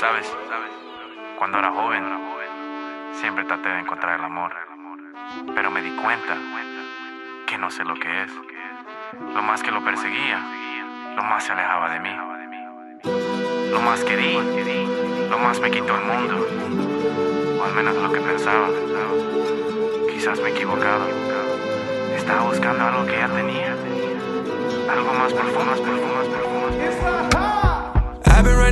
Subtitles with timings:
[0.00, 0.34] Sabes,
[1.38, 2.02] cuando era joven,
[3.12, 4.50] siempre traté de encontrar el amor,
[5.54, 6.38] pero me di cuenta
[7.46, 8.32] que no sé lo que es.
[9.34, 10.40] Lo más que lo perseguía,
[11.14, 12.16] lo más se alejaba de mí.
[13.70, 14.38] Lo más que di,
[15.28, 16.48] lo más me quitó el mundo,
[17.60, 18.68] o al menos lo que pensaba.
[20.08, 21.04] Quizás me equivocaba.
[22.16, 23.76] Estaba buscando algo que ya tenía,
[24.90, 27.29] algo más profundo, más profundo, más profundo.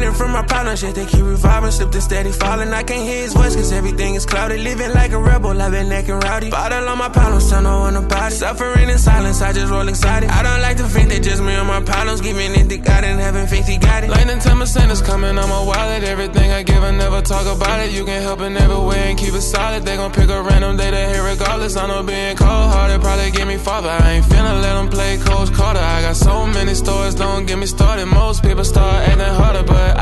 [0.09, 1.71] Running from my problems, yet they keep reviving.
[1.71, 2.73] Slipped and steady falling.
[2.73, 4.59] I can't hear his voice, cause everything is clouded.
[4.61, 6.49] Living like a rebel, I've been acting rowdy.
[6.49, 8.37] Bottle on my problems, no one about it.
[8.37, 10.31] Suffering in silence, I just roll excited.
[10.31, 12.23] I don't like to think that just me and my problems.
[12.23, 14.09] Giving it to God and having faith, he got it.
[14.09, 16.03] Lightning time of is coming on my wallet.
[16.05, 17.93] Everything I give, I never talk about it.
[17.93, 19.85] You can help in every way and keep it solid.
[19.85, 21.77] They gon' pick a random day to hear regardless.
[21.77, 23.91] I know being cold hearted probably get me farther.
[23.91, 25.81] I ain't finna let them play Coach Carter.
[25.81, 28.07] I got so many stories, don't get me started.
[28.07, 29.98] Most people start acting harder, but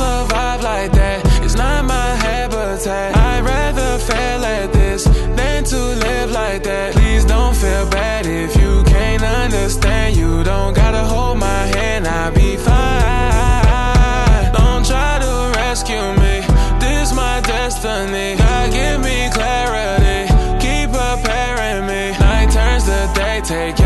[0.00, 1.18] survive like that.
[1.44, 3.16] It's not my habitat.
[3.16, 5.04] I'd rather fail at this
[5.38, 6.94] than to live like that.
[6.94, 10.16] Please don't feel bad if you can't understand.
[10.16, 14.44] You don't gotta hold my hand, I'll be fine.
[14.58, 16.34] Don't try to rescue me.
[16.80, 18.28] This my destiny.
[18.42, 20.20] God give me clarity.
[20.64, 22.02] Keep preparing me.
[22.24, 23.40] Night turns to day.
[23.52, 23.79] Take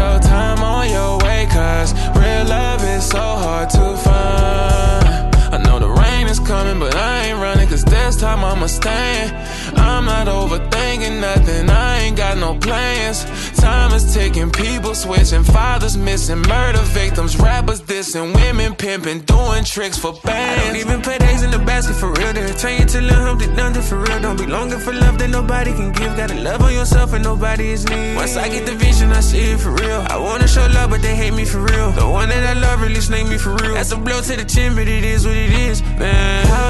[8.79, 9.79] time I'ma stand.
[9.79, 11.71] I'm not overthinking nothing.
[11.71, 13.25] I ain't got no plans.
[13.61, 19.99] Time is ticking, people switching, fathers missing, murder victims, rappers dissing, women pimping, doing tricks
[19.99, 20.63] for bands.
[20.63, 22.33] I don't even put eggs in the basket for real.
[22.33, 24.21] They'll turn you to Lil Humpty Dumpty for real.
[24.21, 26.17] Don't be longing for love that nobody can give.
[26.17, 28.17] Gotta love on yourself and nobody is need.
[28.17, 30.01] Once I get the vision, I see it for real.
[30.09, 31.91] I wanna show love, but they hate me for real.
[31.93, 33.75] The one that I love really snake me for real.
[33.75, 36.64] That's a blow to the chin, but it is what it is, man.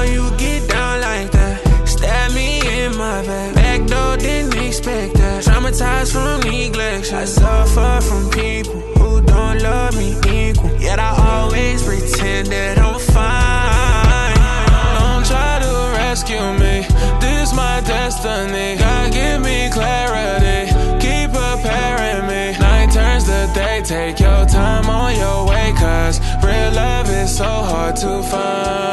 [7.25, 10.69] Suffer from people who don't love me equal.
[10.79, 14.35] Yet I always pretend that I'm fine.
[14.99, 16.85] Don't try to rescue me.
[17.19, 18.77] This my destiny.
[18.77, 20.69] God give me clarity.
[21.01, 22.59] Keep preparing me.
[22.59, 23.81] Night turns to day.
[23.83, 25.73] Take your time on your way.
[25.75, 28.84] Cause real love is so hard to find.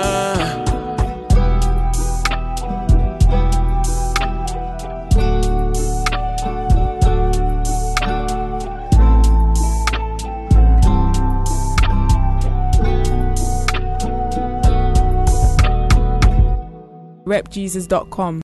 [17.26, 18.40] repjesus.com